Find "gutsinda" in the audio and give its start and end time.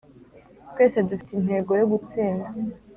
1.91-2.47